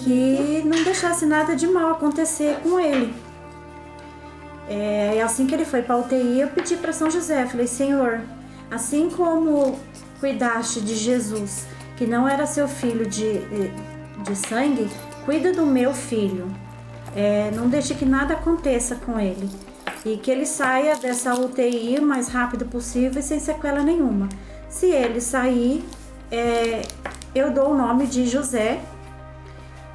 que 0.00 0.62
não 0.64 0.82
deixasse 0.82 1.26
nada 1.26 1.54
de 1.54 1.66
mal 1.66 1.92
acontecer 1.92 2.58
com 2.62 2.80
ele. 2.80 3.14
É, 4.68 5.20
assim 5.22 5.46
que 5.46 5.54
ele 5.54 5.64
foi 5.64 5.82
para 5.82 5.96
UTI, 5.98 6.40
eu 6.40 6.48
pedi 6.48 6.76
para 6.76 6.92
São 6.92 7.10
José, 7.10 7.46
falei: 7.46 7.66
Senhor, 7.66 8.20
assim 8.72 9.10
como 9.10 9.78
cuidaste 10.18 10.80
de 10.80 10.94
Jesus, 10.94 11.66
que 11.96 12.06
não 12.06 12.26
era 12.26 12.46
seu 12.46 12.66
filho 12.66 13.06
de, 13.06 13.40
de 14.24 14.34
sangue, 14.34 14.88
cuida 15.26 15.52
do 15.52 15.66
meu 15.66 15.92
filho. 15.92 16.50
É, 17.14 17.50
não 17.50 17.68
deixe 17.68 17.94
que 17.94 18.06
nada 18.06 18.32
aconteça 18.32 18.96
com 18.96 19.20
ele 19.20 19.50
e 20.04 20.16
que 20.16 20.30
ele 20.30 20.46
saia 20.46 20.96
dessa 20.96 21.34
UTI 21.34 21.98
o 21.98 22.02
mais 22.02 22.28
rápido 22.28 22.64
possível 22.64 23.20
e 23.20 23.22
sem 23.22 23.38
sequela 23.38 23.82
nenhuma. 23.82 24.28
Se 24.70 24.86
ele 24.86 25.20
sair, 25.20 25.84
é, 26.30 26.82
eu 27.34 27.52
dou 27.52 27.72
o 27.72 27.76
nome 27.76 28.06
de 28.06 28.26
José, 28.26 28.80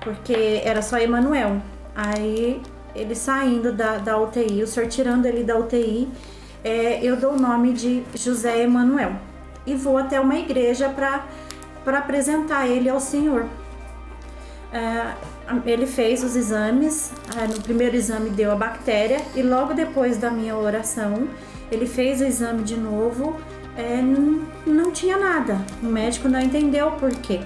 porque 0.02 0.62
era 0.64 0.84
só 0.84 1.00
Emanuel. 1.00 1.60
Aí 1.96 2.62
ele 2.96 3.16
saindo 3.16 3.74
da, 3.74 3.98
da 3.98 4.18
UTI, 4.20 4.62
o 4.62 4.68
senhor 4.68 4.88
tirando 4.88 5.26
ele 5.26 5.44
da 5.44 5.58
UTI, 5.58 6.08
é, 6.68 7.00
eu 7.02 7.16
dou 7.16 7.32
o 7.32 7.40
nome 7.40 7.72
de 7.72 8.04
José 8.14 8.62
Emanuel 8.64 9.14
e 9.66 9.74
vou 9.74 9.98
até 9.98 10.20
uma 10.20 10.36
igreja 10.36 10.90
para 10.90 11.24
apresentar 11.98 12.68
ele 12.68 12.90
ao 12.90 13.00
Senhor. 13.00 13.46
É, 14.74 15.14
ele 15.66 15.88
fez 15.88 16.26
os 16.26 16.36
exames, 16.36 17.14
é, 17.38 17.48
no 17.48 17.62
primeiro 17.62 17.96
exame 17.96 18.30
deu 18.32 18.52
a 18.52 18.56
bactéria 18.56 19.22
e 19.34 19.42
logo 19.42 19.74
depois 19.74 20.18
da 20.18 20.30
minha 20.30 20.58
oração 20.58 21.30
ele 21.72 21.86
fez 21.86 22.20
o 22.20 22.26
exame 22.26 22.64
de 22.64 22.76
novo, 22.76 23.38
é, 23.78 24.02
não, 24.02 24.46
não 24.66 24.92
tinha 24.92 25.18
nada. 25.18 25.62
O 25.82 25.86
médico 25.86 26.28
não 26.28 26.42
entendeu 26.42 26.92
por 26.92 27.12
quê. 27.12 27.40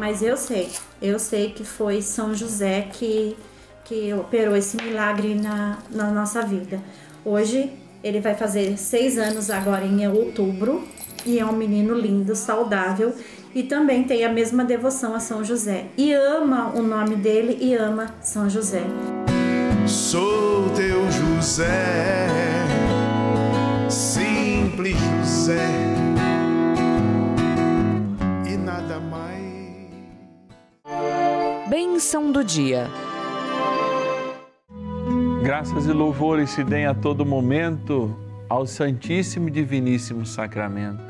Mas 0.00 0.20
eu 0.20 0.36
sei, 0.36 0.72
eu 1.00 1.20
sei 1.20 1.52
que 1.52 1.62
foi 1.62 2.02
São 2.02 2.34
José 2.34 2.88
que, 2.92 3.36
que 3.84 4.12
operou 4.14 4.56
esse 4.56 4.76
milagre 4.76 5.36
na, 5.36 5.78
na 5.90 6.10
nossa 6.10 6.42
vida. 6.42 6.80
Hoje 7.24 7.85
ele 8.06 8.20
vai 8.20 8.34
fazer 8.34 8.78
seis 8.78 9.18
anos 9.18 9.50
agora 9.50 9.84
em 9.84 10.06
outubro 10.06 10.86
e 11.24 11.40
é 11.40 11.44
um 11.44 11.52
menino 11.52 11.92
lindo, 11.92 12.36
saudável 12.36 13.12
e 13.52 13.64
também 13.64 14.04
tem 14.04 14.24
a 14.24 14.28
mesma 14.28 14.64
devoção 14.64 15.14
a 15.14 15.18
São 15.18 15.42
José. 15.42 15.86
E 15.96 16.12
ama 16.12 16.72
o 16.76 16.82
nome 16.82 17.16
dele 17.16 17.58
e 17.60 17.74
ama 17.74 18.14
São 18.20 18.48
José. 18.48 18.82
Sou 19.86 20.70
teu 20.70 21.10
José, 21.10 22.28
simples 23.88 24.96
José, 24.96 25.68
e 28.48 28.56
nada 28.56 29.00
mais. 29.00 29.88
Bênção 31.68 32.30
do 32.30 32.44
dia. 32.44 32.88
Graças 35.46 35.86
e 35.86 35.92
louvores 35.92 36.50
se 36.50 36.64
deem 36.64 36.86
a 36.86 36.92
todo 36.92 37.24
momento 37.24 38.12
ao 38.48 38.66
Santíssimo 38.66 39.46
e 39.46 39.52
Diviníssimo 39.52 40.26
Sacramento. 40.26 41.04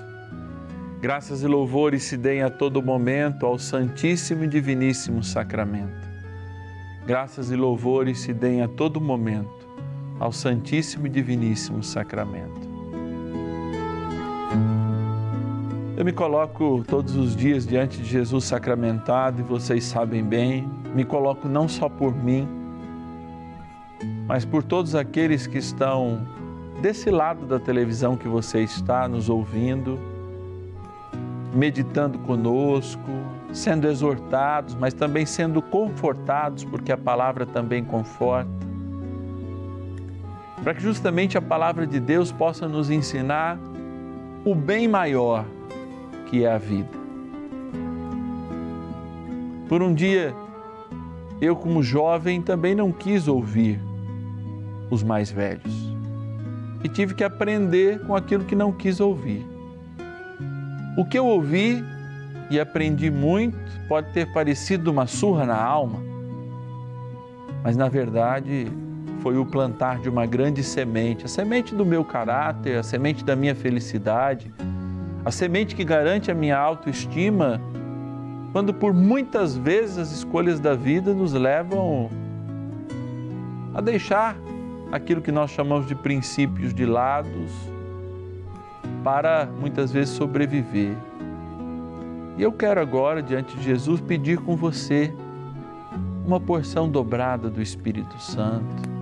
Graças 1.01 1.43
e 1.43 1.47
louvores 1.47 2.03
se 2.03 2.19
deem 2.19 2.43
a 2.43 2.51
todo 2.51 2.83
momento 2.83 3.47
ao 3.47 3.59
Santíssimo 3.59 4.45
e 4.45 4.47
Diviníssimo 4.47 5.25
Sacramento. 5.25 6.07
Graças 7.07 7.51
e 7.51 7.57
louvores 7.57 8.19
se 8.19 8.35
deem 8.35 8.61
a 8.61 8.69
todo 8.69 9.01
momento 9.01 9.67
ao 10.21 10.31
Santíssimo 10.31 11.07
e 11.07 11.09
Diviníssimo 11.09 11.83
Sacramento. 11.83 12.69
Eu 15.97 16.05
me 16.05 16.13
coloco 16.13 16.85
todos 16.87 17.17
os 17.17 17.35
dias 17.35 17.67
diante 17.67 18.03
de 18.03 18.05
Jesus 18.05 18.45
sacramentado 18.45 19.41
e 19.41 19.43
vocês 19.43 19.83
sabem 19.85 20.23
bem, 20.23 20.69
me 20.95 21.07
coloco 21.07 21.49
não 21.49 21.67
só 21.67 21.89
por 21.89 22.15
mim, 22.15 22.66
mas 24.27 24.45
por 24.45 24.63
todos 24.63 24.95
aqueles 24.95 25.47
que 25.47 25.59
estão 25.59 26.27
desse 26.81 27.11
lado 27.11 27.47
da 27.47 27.59
televisão 27.59 28.17
que 28.17 28.29
você 28.29 28.61
está 28.61 29.09
nos 29.09 29.29
ouvindo 29.29 29.99
meditando 31.55 32.19
conosco, 32.19 33.01
sendo 33.53 33.89
exortados, 33.89 34.75
mas 34.75 34.93
também 34.93 35.25
sendo 35.25 35.63
confortados, 35.63 36.65
porque 36.65 36.93
a 36.93 36.99
palavra 36.99 37.47
também 37.47 37.83
conforta. 37.83 38.51
Para 40.63 40.75
que 40.75 40.83
justamente 40.83 41.39
a 41.39 41.41
palavra 41.43 41.87
de 41.87 41.99
Deus 41.99 42.31
possa 42.31 42.69
nos 42.69 42.91
ensinar 42.91 43.59
o 44.45 44.55
bem 44.55 44.87
maior 44.87 45.47
que 46.27 46.45
é 46.45 46.53
a 46.53 46.59
vida. 46.59 46.91
Por 49.69 49.83
um 49.83 49.95
dia, 49.95 50.35
eu, 51.41 51.57
como 51.57 51.83
jovem, 51.83 52.43
também 52.43 52.75
não 52.75 52.93
quis 52.93 53.27
ouvir 53.27 53.81
os 54.91 55.03
mais 55.03 55.31
velhos 55.31 55.97
e 56.87 56.89
tive 56.89 57.15
que 57.15 57.25
aprender 57.25 58.01
com 58.01 58.15
aquilo 58.15 58.45
que 58.45 58.55
não 58.55 58.71
quis 58.71 59.01
ouvir. 59.01 59.45
O 60.97 61.05
que 61.05 61.19
eu 61.19 61.27
ouvi 61.27 61.85
e 62.49 62.61
aprendi 62.61 63.11
muito, 63.11 63.59
pode 63.89 64.13
ter 64.13 64.33
parecido 64.33 64.91
uma 64.93 65.07
surra 65.07 65.45
na 65.45 65.61
alma, 65.61 65.99
mas 67.65 67.77
na 67.77 67.89
verdade 67.89 68.69
foi 69.21 69.37
o 69.37 69.45
plantar 69.45 69.99
de 69.99 70.09
uma 70.09 70.27
grande 70.27 70.63
semente, 70.63 71.25
a 71.25 71.29
semente 71.29 71.75
do 71.75 71.85
meu 71.85 72.05
caráter, 72.05 72.79
a 72.79 72.85
semente 72.85 73.25
da 73.25 73.35
minha 73.35 73.55
felicidade, 73.55 74.55
a 75.25 75.31
semente 75.33 75.75
que 75.75 75.83
garante 75.83 76.31
a 76.31 76.35
minha 76.35 76.57
autoestima, 76.57 77.61
quando 78.53 78.73
por 78.73 78.95
muitas 78.95 79.57
vezes 79.57 79.99
as 79.99 80.13
escolhas 80.13 80.61
da 80.61 80.75
vida 80.75 81.13
nos 81.13 81.33
levam 81.33 82.09
a 83.75 83.81
deixar 83.81 84.37
aquilo 84.91 85.21
que 85.21 85.33
nós 85.33 85.51
chamamos 85.51 85.87
de 85.87 85.95
princípios 85.95 86.73
de 86.73 86.85
lados 86.87 87.53
para 89.03 89.47
muitas 89.47 89.93
vezes 89.93 90.15
sobreviver. 90.15 90.97
E 92.37 92.43
eu 92.43 92.53
quero 92.53 92.81
agora, 92.81 93.23
diante 93.23 93.57
de 93.57 93.63
Jesus, 93.63 94.01
pedir 94.01 94.39
com 94.39 94.57
você 94.57 95.13
uma 96.25 96.41
porção 96.41 96.89
dobrada 96.89 97.49
do 97.49 97.63
Espírito 97.63 98.21
Santo 98.21 98.97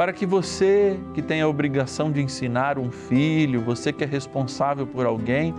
para 0.00 0.14
que 0.14 0.24
você 0.24 0.98
que 1.12 1.20
tem 1.20 1.42
a 1.42 1.46
obrigação 1.46 2.10
de 2.10 2.22
ensinar 2.22 2.78
um 2.78 2.90
filho, 2.90 3.60
você 3.60 3.92
que 3.92 4.02
é 4.02 4.06
responsável 4.06 4.86
por 4.86 5.04
alguém, 5.04 5.54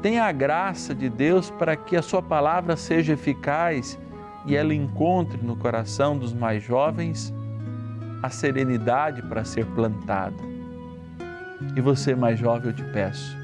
tenha 0.00 0.24
a 0.24 0.32
graça 0.32 0.94
de 0.94 1.10
Deus 1.10 1.50
para 1.50 1.76
que 1.76 1.94
a 1.94 2.00
sua 2.00 2.22
palavra 2.22 2.74
seja 2.74 3.12
eficaz 3.12 3.98
e 4.46 4.56
ela 4.56 4.72
encontre 4.72 5.42
no 5.42 5.54
coração 5.56 6.16
dos 6.16 6.32
mais 6.32 6.62
jovens 6.62 7.34
a 8.26 8.30
serenidade 8.30 9.22
para 9.22 9.44
ser 9.44 9.64
plantada. 9.66 10.36
E 11.74 11.80
você, 11.80 12.14
mais 12.14 12.38
jovem, 12.38 12.70
eu 12.70 12.76
te 12.76 12.84
peço 12.84 13.36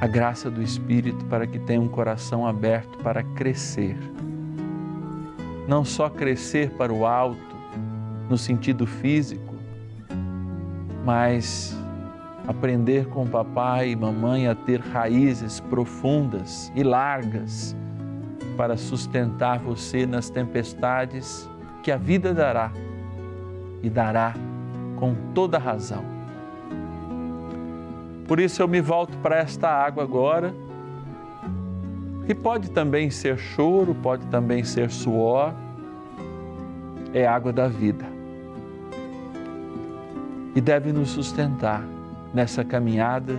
a 0.00 0.06
graça 0.06 0.50
do 0.50 0.62
Espírito 0.62 1.24
para 1.24 1.46
que 1.46 1.58
tenha 1.58 1.80
um 1.80 1.88
coração 1.88 2.46
aberto 2.46 2.98
para 2.98 3.22
crescer. 3.22 3.96
Não 5.66 5.84
só 5.84 6.10
crescer 6.10 6.70
para 6.70 6.92
o 6.92 7.06
alto, 7.06 7.56
no 8.28 8.36
sentido 8.36 8.86
físico, 8.86 9.54
mas 11.04 11.76
aprender 12.46 13.06
com 13.06 13.26
papai 13.26 13.90
e 13.90 13.96
mamãe 13.96 14.48
a 14.48 14.54
ter 14.54 14.80
raízes 14.80 15.60
profundas 15.60 16.70
e 16.74 16.82
largas 16.82 17.74
para 18.56 18.76
sustentar 18.76 19.58
você 19.58 20.06
nas 20.06 20.28
tempestades 20.28 21.48
que 21.86 21.92
a 21.92 21.96
vida 21.96 22.34
dará 22.34 22.72
e 23.80 23.88
dará 23.88 24.34
com 24.96 25.14
toda 25.32 25.56
razão. 25.56 26.02
Por 28.26 28.40
isso 28.40 28.60
eu 28.60 28.66
me 28.66 28.80
volto 28.80 29.16
para 29.18 29.36
esta 29.36 29.68
água 29.68 30.02
agora, 30.02 30.52
que 32.26 32.34
pode 32.34 32.72
também 32.72 33.08
ser 33.08 33.38
choro, 33.38 33.94
pode 33.94 34.26
também 34.26 34.64
ser 34.64 34.90
suor, 34.90 35.54
é 37.14 37.24
água 37.24 37.52
da 37.52 37.68
vida 37.68 38.04
e 40.56 40.60
deve 40.60 40.92
nos 40.92 41.10
sustentar 41.10 41.84
nessa 42.34 42.64
caminhada 42.64 43.38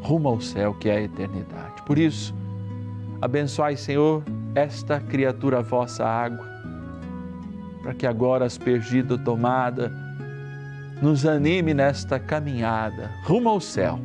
rumo 0.00 0.28
ao 0.28 0.40
céu 0.40 0.74
que 0.74 0.88
é 0.88 0.98
a 0.98 1.02
eternidade. 1.02 1.82
Por 1.84 1.98
isso, 1.98 2.32
abençoai, 3.20 3.76
Senhor, 3.76 4.22
esta 4.54 5.00
criatura 5.00 5.60
vossa 5.60 6.06
água, 6.06 6.55
para 7.86 7.94
que 7.94 8.04
agora 8.04 8.44
aspergida 8.44 9.14
ou 9.14 9.18
tomada, 9.18 9.92
nos 11.00 11.24
anime 11.24 11.72
nesta 11.72 12.18
caminhada 12.18 13.12
rumo 13.22 13.48
ao 13.48 13.60
céu, 13.60 14.00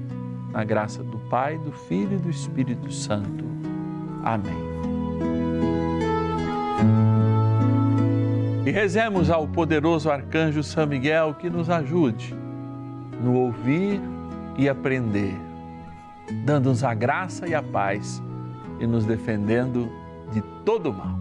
na 0.51 0.63
graça 0.63 1.01
do 1.01 1.17
Pai, 1.17 1.57
do 1.57 1.71
Filho 1.71 2.13
e 2.13 2.19
do 2.19 2.29
Espírito 2.29 2.91
Santo. 2.93 3.43
Amém. 4.23 4.53
E 8.67 8.69
rezemos 8.69 9.31
ao 9.31 9.47
poderoso 9.47 10.11
arcanjo 10.11 10.61
São 10.61 10.85
Miguel 10.85 11.33
que 11.33 11.49
nos 11.49 11.67
ajude 11.67 12.35
no 13.19 13.33
ouvir 13.33 13.99
e 14.59 14.69
aprender, 14.69 15.35
dando-nos 16.45 16.83
a 16.83 16.93
graça 16.93 17.47
e 17.47 17.55
a 17.55 17.63
paz 17.63 18.21
e 18.79 18.85
nos 18.85 19.05
defendendo 19.05 19.89
de 20.31 20.39
todo 20.63 20.93
mal. 20.93 21.20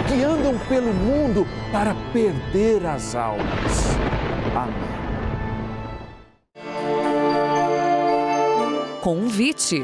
que 0.07 0.23
andam 0.23 0.57
pelo 0.67 0.93
mundo 0.93 1.47
para 1.71 1.95
perder 2.13 2.85
as 2.85 3.15
almas. 3.15 3.97
Amém. 4.55 4.91
Convite. 9.01 9.83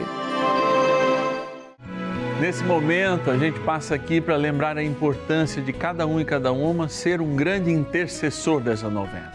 Nesse 2.39 2.63
momento, 2.63 3.31
a 3.31 3.37
gente 3.37 3.59
passa 3.61 3.95
aqui 3.95 4.21
para 4.21 4.35
lembrar 4.35 4.77
a 4.77 4.83
importância 4.83 5.59
de 5.59 5.73
cada 5.73 6.05
um 6.05 6.21
e 6.21 6.25
cada 6.25 6.51
uma 6.53 6.87
ser 6.87 7.19
um 7.19 7.35
grande 7.35 7.71
intercessor 7.71 8.61
dessa 8.61 8.89
novena. 8.89 9.33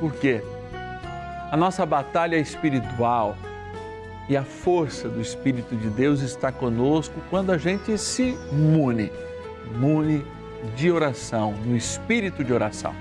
Por 0.00 0.12
quê? 0.12 0.42
A 1.52 1.56
nossa 1.56 1.86
batalha 1.86 2.36
espiritual 2.36 3.36
e 4.28 4.36
a 4.36 4.42
força 4.42 5.08
do 5.08 5.20
Espírito 5.20 5.76
de 5.76 5.88
Deus 5.88 6.20
está 6.20 6.50
conosco 6.50 7.14
quando 7.30 7.52
a 7.52 7.58
gente 7.58 7.96
se 7.96 8.36
mune, 8.50 9.12
mune 9.74 10.24
de 10.74 10.90
oração, 10.90 11.54
no 11.64 11.76
espírito 11.76 12.42
de 12.42 12.52
oração. 12.52 12.94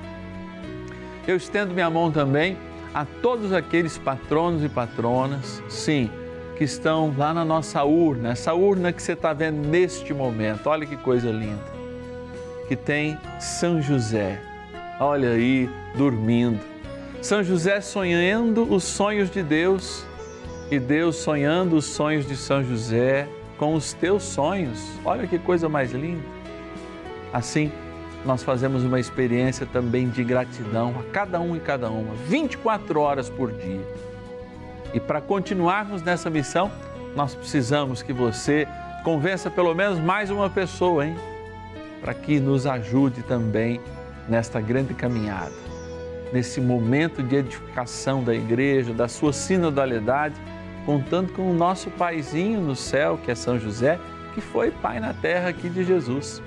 Eu 1.27 1.35
estendo 1.35 1.73
minha 1.73 1.89
mão 1.89 2.11
também 2.11 2.57
a 2.93 3.05
todos 3.05 3.51
aqueles 3.51 3.97
patronos 3.97 4.63
e 4.63 4.69
patronas, 4.69 5.61
sim, 5.67 6.09
que 6.57 6.63
estão 6.63 7.13
lá 7.17 7.33
na 7.33 7.43
nossa 7.43 7.83
urna, 7.83 8.31
essa 8.31 8.53
urna 8.53 8.93
que 8.93 9.01
você 9.01 9.13
está 9.13 9.33
vendo 9.33 9.67
neste 9.67 10.13
momento. 10.13 10.67
Olha 10.67 10.85
que 10.85 10.95
coisa 10.95 11.29
linda. 11.29 11.75
Que 12.67 12.75
tem 12.75 13.17
São 13.39 13.81
José, 13.81 14.41
olha 14.99 15.29
aí, 15.31 15.69
dormindo. 15.95 16.59
São 17.21 17.43
José 17.43 17.81
sonhando 17.81 18.71
os 18.71 18.83
sonhos 18.83 19.29
de 19.29 19.41
Deus 19.43 20.05
e 20.71 20.79
Deus 20.79 21.17
sonhando 21.17 21.75
os 21.75 21.85
sonhos 21.85 22.25
de 22.27 22.37
São 22.37 22.63
José 22.63 23.27
com 23.57 23.73
os 23.73 23.93
teus 23.93 24.23
sonhos. 24.23 24.79
Olha 25.03 25.27
que 25.27 25.37
coisa 25.37 25.67
mais 25.67 25.91
linda. 25.91 26.34
Assim, 27.35 27.69
nós 28.23 28.43
fazemos 28.43 28.85
uma 28.85 28.97
experiência 28.97 29.65
também 29.65 30.07
de 30.07 30.23
gratidão 30.23 30.95
a 30.97 31.11
cada 31.11 31.37
um 31.41 31.53
e 31.53 31.59
cada 31.59 31.89
uma, 31.89 32.15
24 32.15 32.97
horas 32.97 33.29
por 33.29 33.51
dia. 33.51 33.85
E 34.93 35.01
para 35.01 35.19
continuarmos 35.19 36.01
nessa 36.01 36.29
missão, 36.29 36.71
nós 37.13 37.35
precisamos 37.35 38.01
que 38.01 38.13
você 38.13 38.65
convença 39.03 39.51
pelo 39.51 39.75
menos 39.75 39.99
mais 39.99 40.31
uma 40.31 40.49
pessoa, 40.49 41.05
hein? 41.05 41.17
Para 41.99 42.13
que 42.13 42.39
nos 42.39 42.65
ajude 42.65 43.21
também 43.21 43.81
nesta 44.29 44.61
grande 44.61 44.93
caminhada, 44.93 45.51
nesse 46.31 46.61
momento 46.61 47.21
de 47.21 47.35
edificação 47.35 48.23
da 48.23 48.33
igreja, 48.33 48.93
da 48.93 49.09
sua 49.09 49.33
sinodalidade, 49.33 50.35
contando 50.85 51.33
com 51.33 51.51
o 51.51 51.53
nosso 51.53 51.91
paizinho 51.91 52.61
no 52.61 52.77
céu, 52.77 53.19
que 53.21 53.29
é 53.29 53.35
São 53.35 53.59
José, 53.59 53.99
que 54.33 54.39
foi 54.39 54.71
pai 54.71 55.01
na 55.01 55.13
terra 55.13 55.49
aqui 55.49 55.67
de 55.67 55.83
Jesus. 55.83 56.41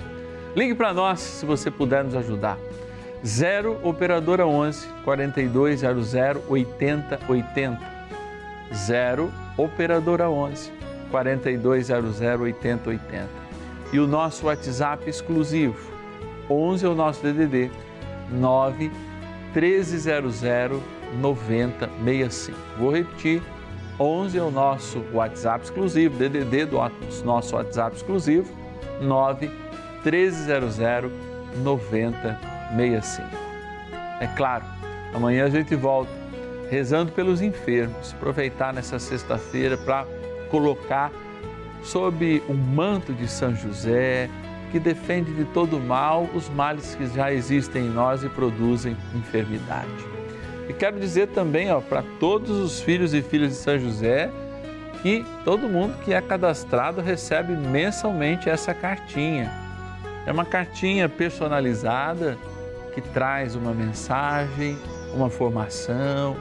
Ligue 0.55 0.73
para 0.73 0.93
nós 0.93 1.19
se 1.19 1.45
você 1.45 1.69
puder 1.69 2.03
nos 2.03 2.15
ajudar. 2.15 2.57
0 3.25 3.79
Operadora 3.83 4.47
11 4.47 4.87
4200 5.03 6.43
8080. 6.47 7.79
0 8.73 9.31
Operadora 9.57 10.29
11 10.29 10.71
4200 11.11 12.21
8080. 12.21 13.27
E 13.91 13.99
o 13.99 14.07
nosso 14.07 14.45
WhatsApp 14.45 15.09
exclusivo 15.09 15.91
11 16.49 16.85
é 16.85 16.89
o 16.89 16.95
nosso 16.95 17.21
DDD 17.21 17.71
9 18.31 18.91
1300 19.53 20.41
9065. 21.19 22.57
Vou 22.77 22.91
repetir. 22.91 23.41
11 23.99 24.37
é 24.37 24.41
o 24.41 24.49
nosso 24.49 25.03
WhatsApp 25.11 25.65
exclusivo, 25.65 26.17
DDD 26.17 26.65
do 26.65 26.77
nosso 27.25 27.55
WhatsApp 27.55 27.97
exclusivo 27.97 28.49
9 29.01 29.47
1300 29.47 29.68
9065. 31.63 33.27
É 34.21 34.27
claro, 34.35 34.65
Amanhã 35.13 35.45
a 35.45 35.49
gente 35.49 35.75
volta 35.75 36.11
rezando 36.69 37.11
pelos 37.11 37.41
enfermos. 37.41 38.13
Aproveitar 38.13 38.73
nessa 38.73 38.99
sexta-feira 38.99 39.77
para 39.77 40.05
colocar 40.49 41.11
sob 41.83 42.43
o 42.47 42.53
manto 42.53 43.13
de 43.13 43.27
São 43.27 43.55
José, 43.55 44.29
que 44.71 44.79
defende 44.79 45.33
de 45.33 45.45
todo 45.45 45.79
mal 45.79 46.29
os 46.35 46.49
males 46.49 46.93
que 46.93 47.07
já 47.07 47.33
existem 47.33 47.85
em 47.85 47.89
nós 47.89 48.23
e 48.23 48.29
produzem 48.29 48.95
enfermidade. 49.15 49.89
E 50.67 50.73
quero 50.73 50.99
dizer 50.99 51.29
também 51.29 51.67
para 51.89 52.03
todos 52.19 52.51
os 52.51 52.79
filhos 52.79 53.13
e 53.13 53.21
filhas 53.23 53.49
de 53.49 53.55
São 53.55 53.79
José 53.79 54.29
que 55.01 55.25
todo 55.43 55.67
mundo 55.67 55.97
que 56.03 56.13
é 56.13 56.21
cadastrado 56.21 57.01
recebe 57.01 57.53
mensalmente 57.53 58.49
essa 58.49 58.73
cartinha. 58.73 59.51
É 60.29 60.31
uma 60.31 60.45
cartinha 60.45 61.09
personalizada 61.09 62.37
que 62.93 63.01
traz 63.01 63.55
uma 63.55 63.73
mensagem, 63.73 64.77
uma 65.11 65.27
formação, 65.27 66.37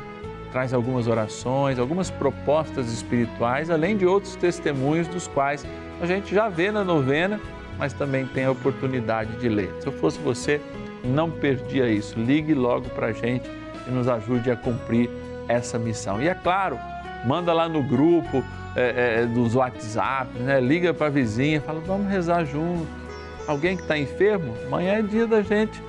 traz 0.52 0.74
algumas 0.74 1.06
orações, 1.06 1.78
algumas 1.78 2.10
propostas 2.10 2.92
espirituais, 2.92 3.70
além 3.70 3.96
de 3.96 4.04
outros 4.04 4.36
testemunhos 4.36 5.08
dos 5.08 5.26
quais 5.26 5.66
a 6.02 6.04
gente 6.04 6.34
já 6.34 6.50
vê 6.50 6.70
na 6.70 6.84
novena, 6.84 7.40
mas 7.78 7.94
também 7.94 8.26
tem 8.26 8.44
a 8.44 8.50
oportunidade 8.50 9.34
de 9.38 9.48
ler. 9.48 9.74
Se 9.80 9.86
eu 9.86 9.92
fosse 9.92 10.18
você, 10.18 10.60
não 11.02 11.30
perdia 11.30 11.88
isso. 11.88 12.20
Ligue 12.20 12.52
logo 12.52 12.90
para 12.90 13.06
a 13.06 13.12
gente 13.12 13.50
e 13.86 13.90
nos 13.90 14.06
ajude 14.06 14.50
a 14.50 14.56
cumprir 14.56 15.08
essa 15.48 15.78
missão. 15.78 16.20
E 16.20 16.28
é 16.28 16.34
claro, 16.34 16.78
manda 17.24 17.54
lá 17.54 17.66
no 17.66 17.82
grupo 17.82 18.44
é, 18.76 19.22
é, 19.22 19.24
dos 19.24 19.54
WhatsApp, 19.54 20.38
né? 20.40 20.60
liga 20.60 20.92
para 20.92 21.06
a 21.06 21.10
vizinha, 21.10 21.58
fala, 21.62 21.80
vamos 21.80 22.12
rezar 22.12 22.44
junto. 22.44 23.07
Alguém 23.48 23.76
que 23.76 23.82
está 23.82 23.96
enfermo, 23.96 24.54
amanhã 24.66 24.98
é 24.98 25.02
dia 25.02 25.26
da 25.26 25.40
gente 25.40 25.82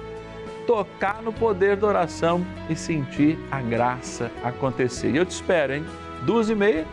tocar 0.66 1.22
no 1.22 1.34
poder 1.34 1.76
da 1.76 1.88
oração 1.88 2.46
e 2.70 2.76
sentir 2.76 3.38
a 3.52 3.60
graça 3.60 4.32
acontecer. 4.44 5.12
E 5.12 5.18
eu 5.18 5.26
te 5.26 5.32
espero, 5.32 5.74
hein? 5.74 5.86
Duas 6.26 6.50
e 6.50 6.56
meia 6.56 6.86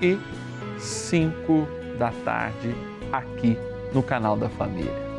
e 0.00 0.18
cinco 0.78 1.68
da 1.98 2.10
tarde 2.24 2.74
aqui 3.12 3.58
no 3.92 4.02
canal 4.02 4.34
da 4.34 4.48
Família. 4.48 5.13